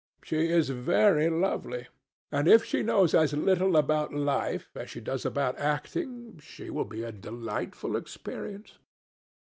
[0.23, 1.85] She is very lovely,
[2.31, 6.85] and if she knows as little about life as she does about acting, she will
[6.85, 8.79] be a delightful experience.